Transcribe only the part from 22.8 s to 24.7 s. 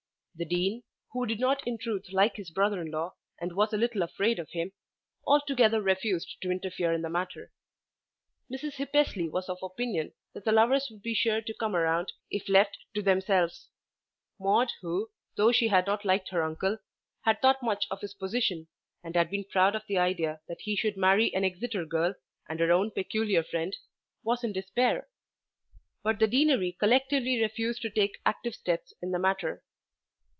peculiar friend, was in